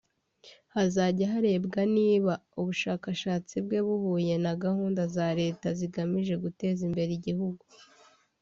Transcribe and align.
hazajya 0.73 1.25
harebwa 1.33 1.81
niba 1.95 2.33
ubushakashatsi 2.59 3.55
bwe 3.65 3.79
buhuye 3.87 4.35
na 4.45 4.53
gahunda 4.63 5.01
za 5.15 5.27
Leta 5.39 5.67
zigamije 5.79 6.33
guteza 6.43 6.81
imbere 6.89 7.11
igihugu 7.19 7.63